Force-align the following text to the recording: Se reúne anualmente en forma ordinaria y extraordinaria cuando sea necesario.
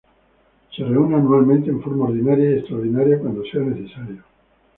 Se 0.75 0.83
reúne 0.83 1.17
anualmente 1.17 1.69
en 1.69 1.79
forma 1.79 2.05
ordinaria 2.05 2.49
y 2.49 2.53
extraordinaria 2.57 3.19
cuando 3.19 3.43
sea 3.43 3.61
necesario. 3.61 4.23